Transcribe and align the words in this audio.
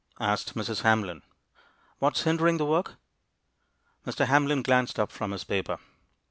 asked 0.19 0.55
Mrs. 0.55 0.81
Hamlin. 0.81 1.21
"What 1.99 2.17
is 2.17 2.23
hindering 2.23 2.57
the 2.57 2.65
work?" 2.65 2.95
Mr. 4.03 4.25
Hamlin 4.25 4.63
glanced 4.63 4.99
up 4.99 5.11
from 5.11 5.29
his 5.29 5.43
paper. 5.43 5.77